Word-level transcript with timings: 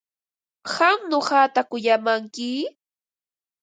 ¿Qam 0.71 0.99
nuqata 1.09 1.61
kuyamanki? 1.69 2.51